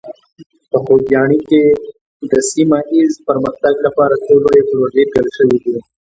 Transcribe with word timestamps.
په 0.69 0.77
خوږیاڼي 0.83 1.39
کې 1.49 1.63
د 2.29 2.31
سیمه 2.51 2.79
ایز 2.93 3.13
پرمختګ 3.27 3.73
لپاره 3.85 4.15
څو 4.25 4.33
لویې 4.43 4.63
پروژې 4.69 5.03
پیل 5.11 5.27
شوي 5.37 5.57
دي. 5.63 5.75